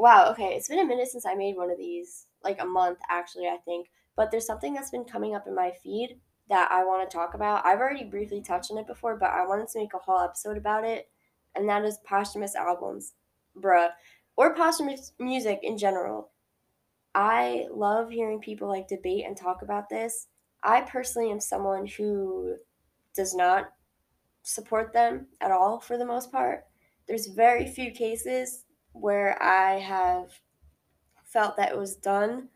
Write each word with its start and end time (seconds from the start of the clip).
Wow, 0.00 0.30
okay. 0.30 0.54
It's 0.54 0.68
been 0.68 0.78
a 0.78 0.84
minute 0.86 1.08
since 1.08 1.26
I 1.26 1.34
made 1.34 1.58
one 1.58 1.70
of 1.70 1.76
these, 1.76 2.26
like 2.42 2.58
a 2.58 2.64
month 2.64 3.00
actually, 3.10 3.48
I 3.48 3.58
think. 3.66 3.88
But 4.16 4.30
there's 4.30 4.46
something 4.46 4.72
that's 4.72 4.88
been 4.90 5.04
coming 5.04 5.34
up 5.34 5.46
in 5.46 5.54
my 5.54 5.72
feed 5.82 6.18
that 6.48 6.72
I 6.72 6.84
want 6.84 7.08
to 7.08 7.14
talk 7.14 7.34
about. 7.34 7.66
I've 7.66 7.80
already 7.80 8.04
briefly 8.04 8.40
touched 8.40 8.70
on 8.70 8.78
it 8.78 8.86
before, 8.86 9.18
but 9.18 9.28
I 9.28 9.46
wanted 9.46 9.68
to 9.68 9.78
make 9.78 9.92
a 9.92 9.98
whole 9.98 10.18
episode 10.18 10.56
about 10.56 10.84
it, 10.84 11.10
and 11.54 11.68
that 11.68 11.84
is 11.84 11.98
posthumous 12.02 12.54
albums, 12.54 13.12
bruh, 13.54 13.90
or 14.38 14.54
posthumous 14.54 15.12
music 15.18 15.60
in 15.62 15.76
general. 15.76 16.30
I 17.14 17.66
love 17.70 18.08
hearing 18.08 18.40
people 18.40 18.68
like 18.68 18.88
debate 18.88 19.26
and 19.26 19.36
talk 19.36 19.60
about 19.60 19.90
this. 19.90 20.28
I 20.62 20.80
personally 20.80 21.30
am 21.30 21.40
someone 21.40 21.86
who 21.86 22.56
does 23.14 23.34
not 23.34 23.74
support 24.44 24.94
them 24.94 25.26
at 25.42 25.50
all 25.50 25.78
for 25.78 25.98
the 25.98 26.06
most 26.06 26.32
part. 26.32 26.64
There's 27.06 27.26
very 27.26 27.66
few 27.66 27.90
cases 27.90 28.64
where 28.92 29.40
I 29.42 29.78
have 29.78 30.40
felt 31.24 31.56
that 31.56 31.70
it 31.70 31.78
was 31.78 31.96
done 31.96 32.48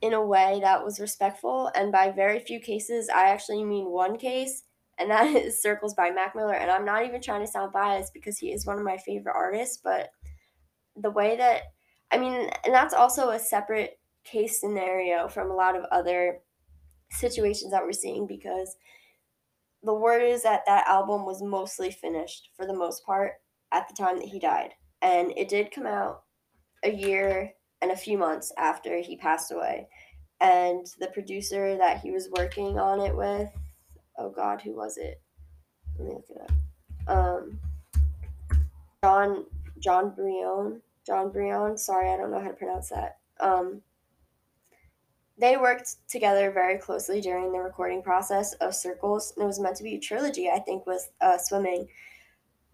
in 0.00 0.12
a 0.12 0.24
way 0.24 0.60
that 0.62 0.84
was 0.84 1.00
respectful. 1.00 1.70
And 1.74 1.92
by 1.92 2.10
very 2.10 2.38
few 2.38 2.60
cases, 2.60 3.08
I 3.08 3.30
actually 3.30 3.64
mean 3.64 3.86
one 3.86 4.18
case, 4.18 4.64
and 4.98 5.10
that 5.10 5.26
is 5.36 5.60
Circles 5.60 5.94
by 5.94 6.10
Mac 6.10 6.34
Miller. 6.34 6.54
And 6.54 6.70
I'm 6.70 6.84
not 6.84 7.04
even 7.04 7.20
trying 7.20 7.44
to 7.44 7.50
sound 7.50 7.72
biased 7.72 8.14
because 8.14 8.38
he 8.38 8.52
is 8.52 8.66
one 8.66 8.78
of 8.78 8.84
my 8.84 8.96
favorite 8.98 9.34
artists, 9.34 9.78
but 9.82 10.10
the 10.96 11.10
way 11.10 11.36
that, 11.36 11.62
I 12.10 12.18
mean, 12.18 12.50
and 12.64 12.74
that's 12.74 12.94
also 12.94 13.30
a 13.30 13.38
separate 13.38 13.98
case 14.24 14.60
scenario 14.60 15.28
from 15.28 15.50
a 15.50 15.54
lot 15.54 15.76
of 15.76 15.84
other 15.92 16.40
situations 17.10 17.70
that 17.70 17.82
we're 17.82 17.92
seeing 17.92 18.26
because 18.26 18.76
the 19.82 19.94
word 19.94 20.22
is 20.22 20.42
that 20.42 20.62
that 20.66 20.88
album 20.88 21.24
was 21.24 21.42
mostly 21.42 21.90
finished 21.90 22.50
for 22.56 22.66
the 22.66 22.74
most 22.74 23.04
part 23.04 23.34
at 23.70 23.86
the 23.88 23.94
time 23.94 24.16
that 24.18 24.28
he 24.28 24.40
died. 24.40 24.72
And 25.02 25.32
it 25.36 25.48
did 25.48 25.70
come 25.70 25.86
out 25.86 26.22
a 26.82 26.90
year 26.90 27.52
and 27.82 27.90
a 27.90 27.96
few 27.96 28.18
months 28.18 28.52
after 28.56 28.98
he 28.98 29.16
passed 29.16 29.52
away. 29.52 29.88
And 30.40 30.86
the 30.98 31.08
producer 31.08 31.76
that 31.76 32.00
he 32.00 32.10
was 32.10 32.28
working 32.30 32.78
on 32.78 33.00
it 33.00 33.16
with, 33.16 33.50
oh 34.18 34.30
God, 34.30 34.60
who 34.60 34.74
was 34.74 34.96
it? 34.96 35.20
Let 35.98 36.08
me 36.08 36.14
look 36.14 36.26
it 36.28 36.42
up. 36.42 36.52
Um, 37.08 37.58
Jon 39.02 39.44
Jon 39.78 40.10
Brion. 40.10 40.82
Jon 41.06 41.30
Brion. 41.30 41.76
Sorry, 41.76 42.10
I 42.10 42.16
don't 42.16 42.30
know 42.30 42.40
how 42.40 42.48
to 42.48 42.54
pronounce 42.54 42.88
that. 42.90 43.18
Um, 43.40 43.82
they 45.38 45.56
worked 45.56 45.96
together 46.08 46.50
very 46.50 46.78
closely 46.78 47.20
during 47.20 47.52
the 47.52 47.58
recording 47.58 48.02
process 48.02 48.54
of 48.54 48.74
Circles, 48.74 49.34
and 49.36 49.44
it 49.44 49.46
was 49.46 49.60
meant 49.60 49.76
to 49.76 49.82
be 49.82 49.96
a 49.96 50.00
trilogy, 50.00 50.48
I 50.48 50.58
think, 50.58 50.86
with 50.86 51.10
uh, 51.20 51.36
Swimming. 51.38 51.88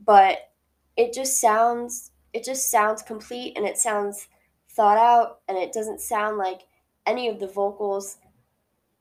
But 0.04 0.50
it 0.96 1.12
just 1.12 1.40
sounds 1.40 2.11
it 2.32 2.44
just 2.44 2.70
sounds 2.70 3.02
complete 3.02 3.56
and 3.56 3.66
it 3.66 3.78
sounds 3.78 4.28
thought 4.70 4.98
out 4.98 5.40
and 5.48 5.58
it 5.58 5.72
doesn't 5.72 6.00
sound 6.00 6.38
like 6.38 6.62
any 7.06 7.28
of 7.28 7.40
the 7.40 7.46
vocals 7.46 8.18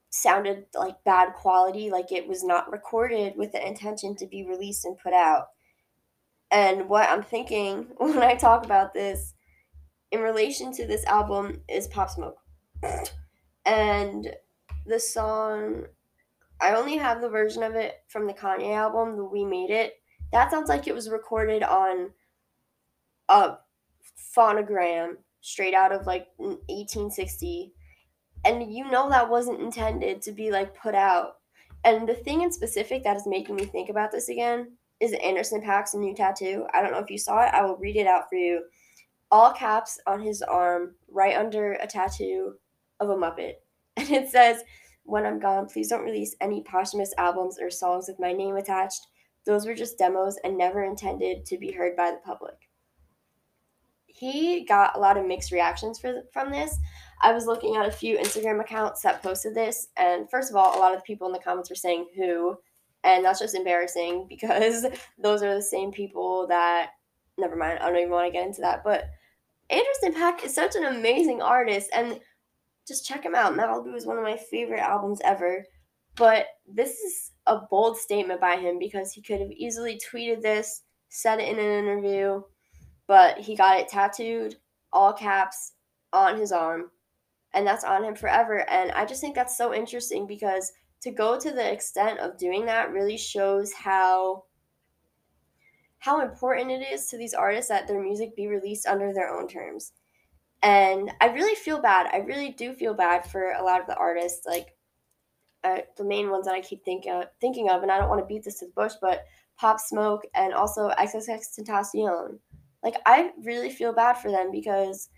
sounded 0.09 0.65
like 0.75 1.03
bad 1.05 1.33
quality 1.33 1.89
like 1.89 2.11
it 2.11 2.27
was 2.27 2.43
not 2.43 2.69
recorded 2.71 3.33
with 3.37 3.53
the 3.53 3.65
intention 3.65 4.15
to 4.15 4.27
be 4.27 4.43
released 4.43 4.83
and 4.85 4.97
put 4.97 5.13
out. 5.13 5.47
And 6.49 6.89
what 6.89 7.09
i'm 7.09 7.23
thinking 7.23 7.87
when 7.97 8.21
i 8.21 8.35
talk 8.35 8.65
about 8.65 8.93
this 8.93 9.33
in 10.11 10.19
relation 10.19 10.73
to 10.73 10.85
this 10.85 11.05
album 11.05 11.61
is 11.69 11.87
pop 11.87 12.09
smoke. 12.09 12.37
And 13.65 14.27
the 14.85 14.99
song 14.99 15.85
i 16.59 16.73
only 16.75 16.97
have 16.97 17.21
the 17.21 17.29
version 17.29 17.63
of 17.63 17.75
it 17.75 18.03
from 18.09 18.27
the 18.27 18.33
kanye 18.33 18.75
album 18.75 19.15
the 19.15 19.23
we 19.23 19.45
made 19.45 19.69
it. 19.69 19.93
That 20.33 20.51
sounds 20.51 20.67
like 20.67 20.87
it 20.87 20.95
was 20.95 21.09
recorded 21.09 21.63
on 21.63 22.11
a 23.31 23.57
phonogram 24.35 25.13
straight 25.39 25.73
out 25.73 25.91
of 25.91 26.05
like 26.05 26.27
1860 26.37 27.73
and 28.43 28.73
you 28.73 28.89
know 28.89 29.09
that 29.09 29.29
wasn't 29.29 29.61
intended 29.61 30.21
to 30.21 30.31
be 30.31 30.51
like 30.51 30.75
put 30.75 30.95
out. 30.95 31.37
And 31.83 32.07
the 32.07 32.15
thing 32.15 32.41
in 32.41 32.51
specific 32.51 33.03
that 33.03 33.15
is 33.15 33.27
making 33.27 33.55
me 33.55 33.65
think 33.65 33.89
about 33.89 34.11
this 34.11 34.29
again 34.29 34.73
is 34.99 35.15
anderson 35.23 35.61
paak's 35.61 35.93
new 35.93 36.13
tattoo. 36.13 36.65
I 36.73 36.81
don't 36.81 36.91
know 36.91 36.99
if 36.99 37.09
you 37.09 37.17
saw 37.17 37.43
it. 37.43 37.53
I 37.53 37.63
will 37.63 37.77
read 37.77 37.95
it 37.95 38.07
out 38.07 38.29
for 38.29 38.35
you. 38.35 38.63
All 39.31 39.53
caps 39.53 39.99
on 40.05 40.21
his 40.21 40.41
arm 40.41 40.95
right 41.09 41.37
under 41.37 41.73
a 41.73 41.87
tattoo 41.87 42.55
of 42.99 43.09
a 43.09 43.15
muppet. 43.15 43.53
And 43.97 44.09
it 44.09 44.29
says 44.29 44.63
when 45.03 45.25
i'm 45.25 45.39
gone 45.39 45.67
please 45.67 45.89
don't 45.89 46.05
release 46.05 46.35
any 46.39 46.61
posthumous 46.63 47.13
albums 47.17 47.57
or 47.59 47.69
songs 47.69 48.07
with 48.07 48.19
my 48.19 48.33
name 48.33 48.55
attached. 48.55 49.07
Those 49.45 49.65
were 49.65 49.73
just 49.75 49.97
demos 49.97 50.37
and 50.43 50.57
never 50.57 50.83
intended 50.83 51.45
to 51.45 51.57
be 51.57 51.71
heard 51.71 51.95
by 51.95 52.11
the 52.11 52.21
public 52.23 52.70
he 54.21 54.63
got 54.65 54.95
a 54.95 54.99
lot 54.99 55.17
of 55.17 55.25
mixed 55.25 55.51
reactions 55.51 55.97
for, 55.99 56.21
from 56.31 56.51
this. 56.51 56.77
I 57.23 57.33
was 57.33 57.47
looking 57.47 57.75
at 57.75 57.87
a 57.87 57.91
few 57.91 58.19
Instagram 58.19 58.61
accounts 58.61 59.01
that 59.01 59.23
posted 59.23 59.55
this, 59.55 59.87
and 59.97 60.29
first 60.29 60.51
of 60.51 60.55
all, 60.55 60.77
a 60.77 60.79
lot 60.79 60.93
of 60.93 60.99
the 60.99 61.05
people 61.05 61.25
in 61.25 61.33
the 61.33 61.39
comments 61.39 61.71
were 61.71 61.75
saying 61.75 62.05
who, 62.15 62.55
and 63.03 63.25
that's 63.25 63.39
just 63.39 63.55
embarrassing 63.55 64.27
because 64.29 64.85
those 65.17 65.41
are 65.41 65.55
the 65.55 65.61
same 65.61 65.91
people 65.91 66.45
that. 66.47 66.91
Never 67.37 67.55
mind, 67.55 67.79
I 67.79 67.87
don't 67.87 67.97
even 67.97 68.11
want 68.11 68.27
to 68.27 68.31
get 68.31 68.45
into 68.45 68.61
that. 68.61 68.83
But 68.83 69.05
Anderson 69.71 70.13
Paak 70.13 70.43
is 70.43 70.53
such 70.53 70.75
an 70.75 70.83
amazing 70.83 71.41
artist, 71.41 71.89
and 71.91 72.19
just 72.87 73.07
check 73.07 73.23
him 73.23 73.33
out. 73.33 73.55
Malibu 73.55 73.95
is 73.95 74.05
one 74.05 74.17
of 74.17 74.23
my 74.23 74.37
favorite 74.37 74.81
albums 74.81 75.19
ever. 75.23 75.65
But 76.15 76.45
this 76.71 76.91
is 76.91 77.31
a 77.47 77.61
bold 77.71 77.97
statement 77.97 78.39
by 78.39 78.57
him 78.57 78.77
because 78.77 79.13
he 79.13 79.23
could 79.23 79.39
have 79.39 79.51
easily 79.51 79.99
tweeted 80.11 80.41
this, 80.41 80.83
said 81.09 81.39
it 81.39 81.47
in 81.47 81.57
an 81.57 81.85
interview, 81.85 82.41
but 83.07 83.37
he 83.37 83.55
got 83.55 83.79
it 83.79 83.87
tattooed, 83.87 84.55
all 84.91 85.13
caps, 85.13 85.73
on 86.13 86.37
his 86.37 86.51
arm, 86.51 86.91
and 87.53 87.65
that's 87.65 87.83
on 87.83 88.03
him 88.03 88.15
forever. 88.15 88.69
And 88.69 88.91
I 88.91 89.05
just 89.05 89.21
think 89.21 89.35
that's 89.35 89.57
so 89.57 89.73
interesting 89.73 90.27
because 90.27 90.71
to 91.01 91.11
go 91.11 91.39
to 91.39 91.51
the 91.51 91.71
extent 91.71 92.19
of 92.19 92.37
doing 92.37 92.65
that 92.65 92.91
really 92.91 93.17
shows 93.17 93.73
how 93.73 94.43
how 95.99 96.21
important 96.21 96.71
it 96.71 96.81
is 96.91 97.07
to 97.07 97.17
these 97.17 97.35
artists 97.35 97.69
that 97.69 97.87
their 97.87 98.01
music 98.01 98.35
be 98.35 98.47
released 98.47 98.87
under 98.87 99.13
their 99.13 99.29
own 99.29 99.47
terms. 99.47 99.93
And 100.63 101.11
I 101.21 101.27
really 101.27 101.55
feel 101.55 101.79
bad. 101.79 102.07
I 102.11 102.17
really 102.17 102.49
do 102.49 102.73
feel 102.73 102.95
bad 102.95 103.25
for 103.25 103.51
a 103.51 103.63
lot 103.63 103.79
of 103.81 103.87
the 103.87 103.95
artists, 103.95 104.45
like 104.45 104.75
uh, 105.63 105.81
the 105.97 106.03
main 106.03 106.31
ones 106.31 106.45
that 106.45 106.55
I 106.55 106.61
keep 106.61 106.83
thinking 106.83 107.11
of, 107.11 107.25
thinking 107.39 107.69
of, 107.69 107.83
and 107.83 107.91
I 107.91 107.99
don't 107.99 108.09
want 108.09 108.19
to 108.19 108.25
beat 108.25 108.43
this 108.43 108.59
to 108.59 108.65
the 108.65 108.71
bush, 108.71 108.93
but 108.99 109.25
Pop 109.57 109.79
Smoke 109.79 110.23
and 110.33 110.53
also 110.53 110.89
XXX 110.89 111.59
Tentacion. 111.59 112.39
Like 112.83 112.95
I 113.05 113.31
really 113.43 113.69
feel 113.69 113.93
bad 113.93 114.13
for 114.13 114.31
them 114.31 114.51
because 114.51 115.09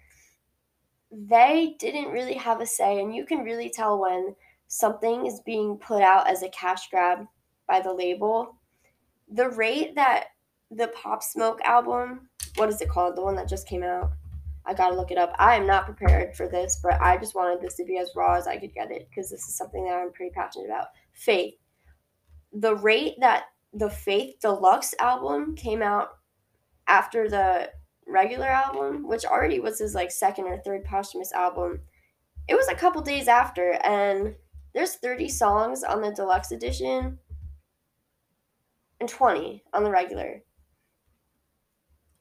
they 1.12 1.76
didn't 1.80 2.12
really 2.12 2.34
have 2.34 2.60
a 2.60 2.66
say 2.66 3.00
and 3.00 3.16
you 3.16 3.26
can 3.26 3.44
really 3.44 3.70
tell 3.70 4.00
when 4.00 4.36
something 4.68 5.26
is 5.26 5.40
being 5.46 5.78
put 5.78 6.02
out 6.02 6.28
as 6.28 6.42
a 6.42 6.50
cash 6.50 6.90
grab 6.90 7.28
by 7.68 7.80
the 7.80 7.94
label. 7.94 8.56
The 9.32 9.50
rate 9.50 9.96
that 9.96 10.26
the 10.72 10.88
Pop 10.88 11.22
Smoke 11.22 11.62
album, 11.64 12.30
what 12.56 12.70
is 12.70 12.82
it 12.82 12.90
called? 12.90 13.16
The 13.16 13.22
one 13.22 13.36
that 13.36 13.48
just 13.48 13.68
came 13.68 13.84
out. 13.84 14.12
I 14.66 14.74
gotta 14.74 14.96
look 14.96 15.12
it 15.12 15.18
up. 15.18 15.36
I 15.38 15.56
am 15.56 15.68
not 15.68 15.86
prepared 15.86 16.36
for 16.36 16.48
this, 16.48 16.80
but 16.82 17.00
I 17.02 17.18
just 17.18 17.36
wanted 17.36 17.62
this 17.62 17.76
to 17.76 17.86
be 17.86 17.98
as 17.98 18.12
raw 18.16 18.36
as 18.36 18.48
I 18.48 18.58
could 18.58 18.74
get 18.74 18.92
it 18.92 19.08
because 19.10 19.30
this 19.30 19.48
is 19.48 19.56
something 19.56 19.84
that 19.86 19.94
I'm 19.94 20.12
pretty 20.12 20.34
passionate 20.34 20.66
about. 20.66 20.88
Faith. 21.14 21.56
The 22.54 22.76
rate 22.76 23.16
that 23.20 23.46
the 23.74 23.90
Faith 23.90 24.36
Deluxe 24.42 24.96
album 25.00 25.56
came 25.56 25.82
out 25.82 26.18
after 26.88 27.30
the 27.30 27.72
regular 28.08 28.48
album, 28.48 29.08
which 29.08 29.26
already 29.26 29.60
was 29.60 29.80
his 29.80 29.96
like 29.96 30.12
second 30.12 30.46
or 30.46 30.58
third 30.58 30.84
posthumous 30.84 31.32
album, 31.32 31.82
it 32.48 32.56
was 32.56 32.68
a 32.68 32.76
couple 32.76 33.02
days 33.02 33.28
after, 33.28 33.80
and 33.84 34.36
there's 34.74 34.96
30 34.96 35.30
songs 35.30 35.84
on 35.84 36.02
the 36.02 36.12
deluxe 36.12 36.52
edition 36.52 37.20
and 39.00 39.10
20 39.10 39.64
on 39.74 39.84
the 39.84 39.92
regular. 39.92 40.44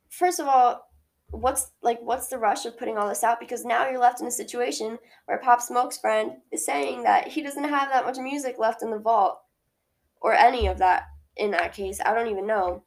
First 0.08 0.38
of 0.38 0.46
all, 0.46 0.88
what's 1.30 1.70
like 1.80 1.98
what's 2.02 2.28
the 2.28 2.36
rush 2.36 2.66
of 2.66 2.78
putting 2.78 2.98
all 2.98 3.08
this 3.08 3.24
out 3.24 3.40
because 3.40 3.64
now 3.64 3.88
you're 3.88 3.98
left 3.98 4.20
in 4.20 4.26
a 4.26 4.30
situation 4.30 4.98
where 5.24 5.38
Pop 5.38 5.62
Smoke's 5.62 5.96
friend 5.96 6.32
is 6.52 6.66
saying 6.66 7.04
that 7.04 7.28
he 7.28 7.42
doesn't 7.42 7.64
have 7.64 7.88
that 7.88 8.04
much 8.04 8.18
music 8.18 8.56
left 8.58 8.82
in 8.82 8.90
the 8.90 8.98
vault 8.98 9.40
or 10.20 10.34
any 10.34 10.66
of 10.66 10.78
that 10.78 11.04
in 11.36 11.50
that 11.52 11.72
case. 11.72 12.00
I 12.04 12.14
don't 12.14 12.28
even 12.30 12.46
know. 12.46 12.84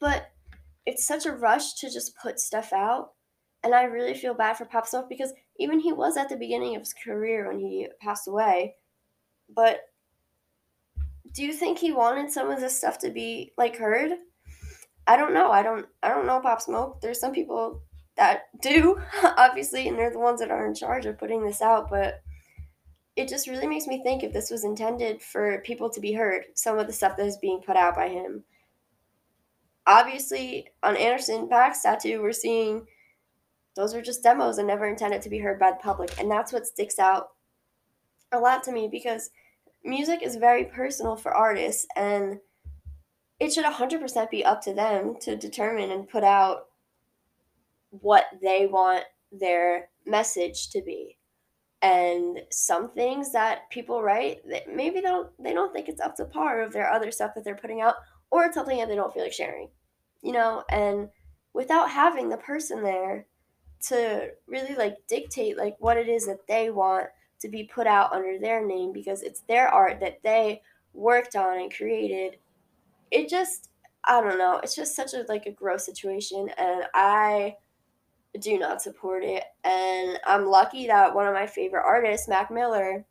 But 0.00 0.29
it's 0.86 1.06
such 1.06 1.26
a 1.26 1.32
rush 1.32 1.74
to 1.74 1.90
just 1.90 2.16
put 2.16 2.40
stuff 2.40 2.72
out. 2.72 3.10
And 3.62 3.74
I 3.74 3.82
really 3.84 4.14
feel 4.14 4.34
bad 4.34 4.56
for 4.56 4.64
Pop 4.64 4.86
Smoke 4.86 5.08
because 5.08 5.32
even 5.58 5.80
he 5.80 5.92
was 5.92 6.16
at 6.16 6.28
the 6.28 6.36
beginning 6.36 6.74
of 6.76 6.82
his 6.82 6.94
career 6.94 7.48
when 7.48 7.58
he 7.58 7.88
passed 8.00 8.26
away. 8.26 8.76
But 9.54 9.80
do 11.32 11.44
you 11.44 11.52
think 11.52 11.78
he 11.78 11.92
wanted 11.92 12.30
some 12.30 12.50
of 12.50 12.60
this 12.60 12.76
stuff 12.76 12.98
to 12.98 13.10
be 13.10 13.52
like 13.58 13.76
heard? 13.76 14.12
I 15.06 15.16
don't 15.16 15.34
know. 15.34 15.50
I 15.50 15.62
don't 15.62 15.86
I 16.02 16.08
don't 16.08 16.26
know 16.26 16.40
Pop 16.40 16.60
Smoke. 16.60 17.00
There's 17.00 17.20
some 17.20 17.32
people 17.32 17.82
that 18.16 18.44
do, 18.62 19.00
obviously, 19.36 19.88
and 19.88 19.98
they're 19.98 20.10
the 20.10 20.18
ones 20.18 20.40
that 20.40 20.50
are 20.50 20.66
in 20.66 20.74
charge 20.74 21.06
of 21.06 21.18
putting 21.18 21.44
this 21.44 21.62
out, 21.62 21.90
but 21.90 22.22
it 23.16 23.28
just 23.28 23.48
really 23.48 23.66
makes 23.66 23.86
me 23.86 24.02
think 24.02 24.22
if 24.22 24.32
this 24.32 24.50
was 24.50 24.64
intended 24.64 25.20
for 25.20 25.60
people 25.62 25.90
to 25.90 26.00
be 26.00 26.12
heard, 26.12 26.44
some 26.54 26.78
of 26.78 26.86
the 26.86 26.92
stuff 26.92 27.16
that 27.16 27.26
is 27.26 27.36
being 27.38 27.60
put 27.60 27.76
out 27.76 27.94
by 27.94 28.08
him 28.08 28.44
obviously 29.86 30.68
on 30.82 30.96
Anderson 30.96 31.48
Paak's 31.48 31.82
tattoo, 31.82 32.22
we're 32.22 32.32
seeing 32.32 32.86
those 33.76 33.94
are 33.94 34.02
just 34.02 34.22
demos 34.22 34.58
and 34.58 34.66
never 34.66 34.86
intended 34.86 35.22
to 35.22 35.30
be 35.30 35.38
heard 35.38 35.58
by 35.58 35.70
the 35.70 35.76
public. 35.76 36.18
And 36.18 36.30
that's 36.30 36.52
what 36.52 36.66
sticks 36.66 36.98
out 36.98 37.30
a 38.32 38.38
lot 38.38 38.62
to 38.64 38.72
me 38.72 38.88
because 38.90 39.30
music 39.84 40.22
is 40.22 40.36
very 40.36 40.64
personal 40.64 41.16
for 41.16 41.32
artists 41.32 41.86
and 41.96 42.38
it 43.38 43.52
should 43.52 43.64
100% 43.64 44.30
be 44.30 44.44
up 44.44 44.60
to 44.62 44.74
them 44.74 45.14
to 45.22 45.36
determine 45.36 45.90
and 45.90 46.08
put 46.08 46.24
out 46.24 46.66
what 47.90 48.26
they 48.42 48.66
want 48.66 49.04
their 49.32 49.88
message 50.04 50.70
to 50.70 50.82
be 50.82 51.16
and 51.82 52.40
some 52.50 52.90
things 52.90 53.32
that 53.32 53.70
people 53.70 54.02
write 54.02 54.46
that 54.48 54.62
maybe 54.72 54.96
they 54.96 55.00
don't 55.00 55.30
they 55.42 55.54
don't 55.54 55.72
think 55.72 55.88
it's 55.88 56.00
up 56.00 56.14
to 56.14 56.24
par 56.24 56.60
of 56.60 56.72
their 56.72 56.90
other 56.90 57.10
stuff 57.10 57.32
that 57.34 57.42
they're 57.44 57.54
putting 57.56 57.80
out 57.80 57.94
or 58.30 58.44
it's 58.44 58.54
something 58.54 58.78
that 58.78 58.88
they 58.88 58.96
don't 58.96 59.12
feel 59.12 59.22
like 59.22 59.32
sharing 59.32 59.68
you 60.22 60.32
know? 60.32 60.64
And 60.70 61.08
without 61.52 61.90
having 61.90 62.28
the 62.28 62.36
person 62.36 62.82
there 62.82 63.26
to 63.88 64.28
really 64.46 64.74
like 64.74 64.96
dictate 65.08 65.56
like 65.56 65.74
what 65.78 65.96
it 65.96 66.08
is 66.08 66.26
that 66.26 66.46
they 66.46 66.70
want 66.70 67.06
to 67.40 67.48
be 67.48 67.64
put 67.64 67.86
out 67.86 68.12
under 68.12 68.38
their 68.38 68.64
name 68.64 68.92
because 68.92 69.22
it's 69.22 69.40
their 69.48 69.68
art 69.68 70.00
that 70.00 70.22
they 70.22 70.60
worked 70.92 71.34
on 71.34 71.58
and 71.58 71.74
created 71.74 72.36
it 73.10 73.26
just 73.26 73.70
i 74.04 74.20
don't 74.20 74.36
know 74.36 74.60
it's 74.62 74.76
just 74.76 74.94
such 74.94 75.14
a 75.14 75.24
like 75.30 75.46
a 75.46 75.50
gross 75.50 75.86
situation 75.86 76.50
and 76.58 76.82
i 76.92 77.56
do 78.40 78.58
not 78.58 78.82
support 78.82 79.24
it. 79.24 79.44
And 79.64 80.20
i'm 80.26 80.44
lucky 80.44 80.86
that 80.88 81.14
one 81.14 81.26
of 81.26 81.32
my 81.32 81.46
favorite 81.46 81.86
artists 81.86 82.28
mac 82.28 82.50
miller 82.50 83.06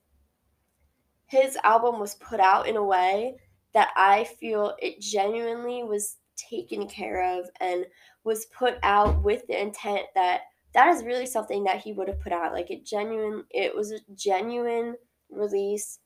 his 1.25 1.57
album 1.63 1.99
was 1.99 2.13
put 2.13 2.39
out 2.39 2.67
in 2.67 2.75
a 2.75 2.83
way 2.83 3.37
that 3.73 3.89
i 3.95 4.23
feel 4.23 4.75
it 4.79 4.99
genuinely 4.99 5.83
was 5.83 6.17
taken 6.49 6.87
care 6.87 7.39
of 7.39 7.49
and 7.59 7.85
was 8.23 8.47
put 8.47 8.77
out 8.83 9.21
with 9.23 9.45
the 9.47 9.59
intent 9.59 10.01
that 10.15 10.41
that 10.73 10.87
is 10.89 11.03
really 11.03 11.25
something 11.25 11.63
that 11.63 11.81
he 11.81 11.93
would 11.93 12.07
have 12.07 12.21
put 12.21 12.33
out. 12.33 12.53
Like 12.53 12.69
it 12.69 12.85
genuine 12.85 13.43
it 13.49 13.75
was 13.75 13.91
a 13.91 13.99
genuine 14.15 14.95
release 15.29 15.99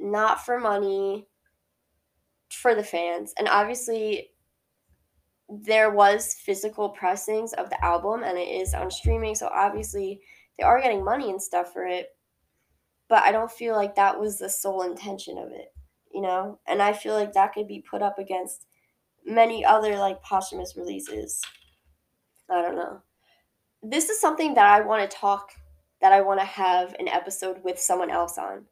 not 0.00 0.44
for 0.44 0.58
money 0.58 1.26
for 2.50 2.74
the 2.74 2.82
fans. 2.82 3.32
And 3.38 3.48
obviously 3.48 4.30
there 5.48 5.90
was 5.90 6.34
physical 6.34 6.90
pressings 6.90 7.52
of 7.54 7.70
the 7.70 7.84
album 7.84 8.22
and 8.22 8.36
it 8.36 8.48
is 8.48 8.74
on 8.74 8.90
streaming 8.90 9.34
so 9.34 9.48
obviously 9.50 10.20
they 10.58 10.64
are 10.64 10.82
getting 10.82 11.02
money 11.02 11.30
and 11.30 11.40
stuff 11.40 11.72
for 11.72 11.86
it 11.86 12.08
but 13.08 13.22
i 13.22 13.32
don't 13.32 13.50
feel 13.50 13.74
like 13.74 13.94
that 13.94 14.20
was 14.20 14.36
the 14.36 14.46
sole 14.50 14.82
intention 14.82 15.38
of 15.38 15.50
it 15.50 15.72
you 16.12 16.20
know 16.20 16.58
and 16.66 16.82
i 16.82 16.92
feel 16.92 17.14
like 17.14 17.32
that 17.32 17.52
could 17.52 17.68
be 17.68 17.84
put 17.88 18.02
up 18.02 18.18
against 18.18 18.66
many 19.24 19.64
other 19.64 19.96
like 19.96 20.22
posthumous 20.22 20.74
releases 20.76 21.40
i 22.50 22.62
don't 22.62 22.76
know 22.76 23.00
this 23.82 24.08
is 24.08 24.20
something 24.20 24.54
that 24.54 24.66
i 24.66 24.80
want 24.80 25.08
to 25.08 25.16
talk 25.16 25.50
that 26.00 26.12
i 26.12 26.20
want 26.20 26.40
to 26.40 26.46
have 26.46 26.94
an 26.98 27.08
episode 27.08 27.62
with 27.62 27.78
someone 27.78 28.10
else 28.10 28.38
on 28.38 28.64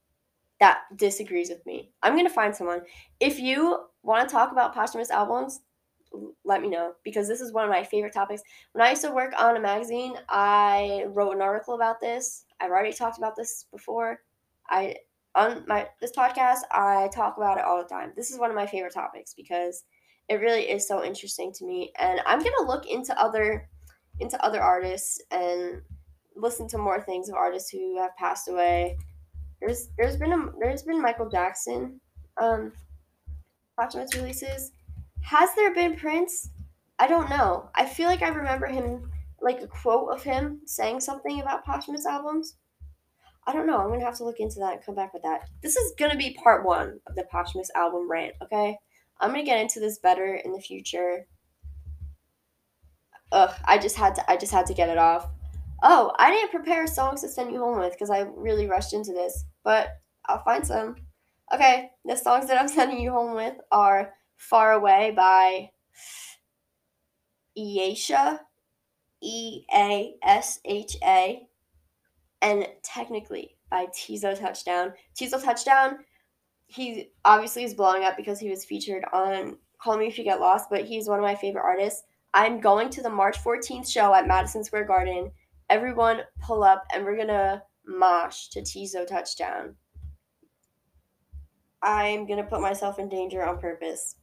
that 0.60 0.80
disagrees 0.96 1.50
with 1.50 1.64
me 1.66 1.90
i'm 2.02 2.14
going 2.14 2.26
to 2.26 2.32
find 2.32 2.54
someone 2.54 2.80
if 3.20 3.38
you 3.38 3.84
want 4.02 4.26
to 4.26 4.32
talk 4.32 4.52
about 4.52 4.74
posthumous 4.74 5.10
albums 5.10 5.60
let 6.44 6.62
me 6.62 6.68
know 6.68 6.92
because 7.04 7.28
this 7.28 7.40
is 7.40 7.52
one 7.52 7.64
of 7.64 7.70
my 7.70 7.84
favorite 7.84 8.12
topics. 8.12 8.42
When 8.72 8.84
I 8.84 8.90
used 8.90 9.02
to 9.02 9.10
work 9.10 9.32
on 9.38 9.56
a 9.56 9.60
magazine, 9.60 10.14
I 10.28 11.04
wrote 11.08 11.34
an 11.34 11.42
article 11.42 11.74
about 11.74 12.00
this. 12.00 12.44
I've 12.60 12.70
already 12.70 12.92
talked 12.92 13.18
about 13.18 13.36
this 13.36 13.66
before. 13.70 14.20
I 14.68 14.96
on 15.36 15.64
my 15.68 15.88
this 16.00 16.12
podcast, 16.12 16.60
I 16.72 17.08
talk 17.14 17.36
about 17.36 17.58
it 17.58 17.64
all 17.64 17.82
the 17.82 17.88
time. 17.88 18.12
This 18.16 18.30
is 18.30 18.38
one 18.38 18.50
of 18.50 18.56
my 18.56 18.66
favorite 18.66 18.94
topics 18.94 19.34
because 19.34 19.84
it 20.28 20.40
really 20.40 20.62
is 20.62 20.88
so 20.88 21.04
interesting 21.04 21.52
to 21.52 21.64
me 21.64 21.92
and 22.00 22.20
I'm 22.26 22.40
to 22.40 22.64
look 22.66 22.86
into 22.86 23.16
other 23.20 23.68
into 24.18 24.42
other 24.44 24.60
artists 24.60 25.22
and 25.30 25.82
listen 26.34 26.66
to 26.68 26.78
more 26.78 27.00
things 27.00 27.28
of 27.28 27.36
artists 27.36 27.70
who 27.70 27.98
have 27.98 28.16
passed 28.16 28.48
away. 28.48 28.96
There's 29.60 29.90
there's 29.96 30.16
been 30.16 30.32
a, 30.32 30.50
there's 30.58 30.82
been 30.82 31.00
Michael 31.00 31.28
Jackson 31.28 32.00
um 32.38 32.72
posthumous 33.76 34.14
releases 34.16 34.72
has 35.26 35.52
there 35.56 35.74
been 35.74 35.96
Prince? 35.96 36.50
I 37.00 37.08
don't 37.08 37.28
know. 37.28 37.68
I 37.74 37.84
feel 37.84 38.06
like 38.06 38.22
I 38.22 38.28
remember 38.28 38.66
him, 38.66 39.10
like 39.40 39.60
a 39.60 39.66
quote 39.66 40.08
of 40.10 40.22
him 40.22 40.60
saying 40.66 41.00
something 41.00 41.40
about 41.40 41.64
posthumous 41.64 42.06
albums. 42.06 42.54
I 43.46 43.52
don't 43.52 43.66
know. 43.66 43.78
I'm 43.78 43.88
gonna 43.88 44.04
have 44.04 44.16
to 44.16 44.24
look 44.24 44.40
into 44.40 44.58
that 44.58 44.74
and 44.74 44.84
come 44.84 44.94
back 44.96 45.14
with 45.14 45.22
that. 45.22 45.48
This 45.62 45.76
is 45.76 45.92
gonna 45.98 46.16
be 46.16 46.36
part 46.42 46.64
one 46.64 47.00
of 47.06 47.14
the 47.14 47.24
posthumous 47.24 47.70
album 47.76 48.10
rant. 48.10 48.34
Okay, 48.42 48.76
I'm 49.20 49.30
gonna 49.30 49.44
get 49.44 49.60
into 49.60 49.78
this 49.78 49.98
better 49.98 50.34
in 50.34 50.52
the 50.52 50.60
future. 50.60 51.26
Ugh, 53.32 53.54
I 53.64 53.78
just 53.78 53.96
had 53.96 54.14
to. 54.16 54.30
I 54.30 54.36
just 54.36 54.52
had 54.52 54.66
to 54.66 54.74
get 54.74 54.88
it 54.88 54.98
off. 54.98 55.28
Oh, 55.82 56.12
I 56.18 56.30
didn't 56.30 56.50
prepare 56.50 56.86
songs 56.86 57.20
to 57.20 57.28
send 57.28 57.52
you 57.52 57.58
home 57.58 57.78
with 57.78 57.92
because 57.92 58.10
I 58.10 58.20
really 58.20 58.66
rushed 58.66 58.92
into 58.92 59.12
this, 59.12 59.44
but 59.62 60.00
I'll 60.26 60.42
find 60.42 60.66
some. 60.66 60.96
Okay, 61.54 61.90
the 62.04 62.16
songs 62.16 62.48
that 62.48 62.60
I'm 62.60 62.68
sending 62.76 63.00
you 63.00 63.12
home 63.12 63.34
with 63.34 63.54
are 63.70 64.12
Far 64.36 64.72
Away 64.72 65.12
by 65.16 65.70
Easha, 67.54 68.40
E 69.22 69.64
A 69.72 70.14
S 70.22 70.60
H 70.64 70.96
A, 71.04 71.46
and 72.42 72.66
Technically 72.82 73.56
by 73.70 73.86
Teezo 73.86 74.38
Touchdown. 74.38 74.92
Teezo 75.18 75.42
Touchdown, 75.42 75.98
he 76.66 77.10
obviously 77.24 77.64
is 77.64 77.74
blowing 77.74 78.04
up 78.04 78.16
because 78.16 78.38
he 78.38 78.50
was 78.50 78.64
featured 78.64 79.04
on 79.12 79.58
Call 79.82 79.98
Me 79.98 80.06
If 80.06 80.18
You 80.18 80.24
Get 80.24 80.40
Lost, 80.40 80.68
but 80.70 80.84
he's 80.84 81.08
one 81.08 81.18
of 81.18 81.24
my 81.24 81.34
favorite 81.34 81.64
artists. 81.64 82.02
I'm 82.34 82.60
going 82.60 82.90
to 82.90 83.02
the 83.02 83.10
March 83.10 83.42
14th 83.42 83.90
show 83.90 84.14
at 84.14 84.26
Madison 84.26 84.62
Square 84.62 84.84
Garden. 84.84 85.30
Everyone 85.70 86.20
pull 86.40 86.62
up 86.62 86.84
and 86.92 87.04
we're 87.04 87.16
gonna 87.16 87.62
mosh 87.86 88.48
to 88.48 88.60
Teezo 88.60 89.06
Touchdown. 89.06 89.74
I'm 91.82 92.26
gonna 92.26 92.44
put 92.44 92.60
myself 92.60 92.98
in 92.98 93.08
danger 93.08 93.44
on 93.44 93.58
purpose. 93.58 94.16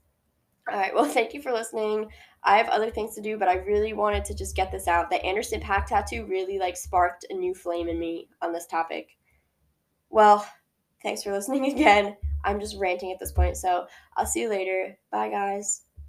All 0.73 0.79
right. 0.79 0.93
Well, 0.93 1.05
thank 1.05 1.35
you 1.35 1.41
for 1.41 1.53
listening. 1.53 2.09
I 2.43 2.57
have 2.57 2.67
other 2.69 2.89
things 2.89 3.13
to 3.13 3.21
do, 3.21 3.37
but 3.37 3.47
I 3.47 3.57
really 3.57 3.93
wanted 3.93 4.25
to 4.25 4.33
just 4.33 4.55
get 4.55 4.71
this 4.71 4.87
out. 4.87 5.11
The 5.11 5.23
Anderson 5.23 5.61
.Paak 5.61 5.85
tattoo 5.85 6.25
really 6.25 6.57
like 6.57 6.75
sparked 6.75 7.27
a 7.29 7.33
new 7.35 7.53
flame 7.53 7.87
in 7.87 7.99
me 7.99 8.27
on 8.41 8.51
this 8.51 8.65
topic. 8.65 9.09
Well, 10.09 10.43
thanks 11.03 11.21
for 11.21 11.31
listening 11.31 11.65
again. 11.71 12.17
I'm 12.43 12.59
just 12.59 12.79
ranting 12.79 13.11
at 13.11 13.19
this 13.19 13.31
point, 13.31 13.55
so 13.55 13.85
I'll 14.17 14.25
see 14.25 14.41
you 14.41 14.49
later. 14.49 14.97
Bye, 15.11 15.29
guys. 15.29 15.83